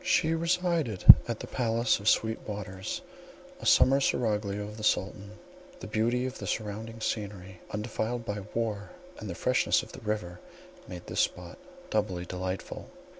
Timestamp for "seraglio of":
4.01-4.77